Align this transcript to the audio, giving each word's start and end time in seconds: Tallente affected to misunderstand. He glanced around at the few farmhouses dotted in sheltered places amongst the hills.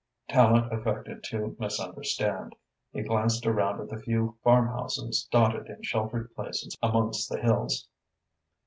Tallente 0.27 0.71
affected 0.71 1.23
to 1.25 1.55
misunderstand. 1.59 2.55
He 2.91 3.03
glanced 3.03 3.45
around 3.45 3.81
at 3.81 3.89
the 3.89 3.99
few 4.01 4.35
farmhouses 4.43 5.27
dotted 5.31 5.67
in 5.67 5.83
sheltered 5.83 6.33
places 6.33 6.75
amongst 6.81 7.29
the 7.29 7.39
hills. 7.39 7.87